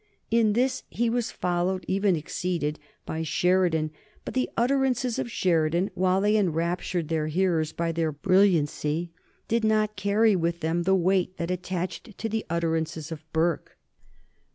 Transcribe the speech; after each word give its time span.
In 0.31 0.53
this 0.53 0.81
he 0.89 1.11
was 1.11 1.29
followed, 1.29 1.85
even 1.87 2.15
exceeded, 2.15 2.79
by 3.05 3.21
Sheridan; 3.21 3.91
but 4.25 4.33
the 4.33 4.49
utterances 4.57 5.19
of 5.19 5.29
Sheridan, 5.29 5.91
while 5.93 6.19
they 6.21 6.37
enraptured 6.37 7.07
their 7.07 7.27
hearers 7.27 7.71
by 7.71 7.91
their 7.91 8.11
brilliancy, 8.11 9.11
did 9.47 9.63
not 9.63 9.95
carry 9.95 10.35
with 10.35 10.61
them 10.61 10.81
the 10.85 10.95
weight 10.95 11.37
that 11.37 11.51
attached 11.51 12.17
to 12.17 12.27
the 12.27 12.43
utterances 12.49 13.11
of 13.11 13.23
Burke. 13.31 13.77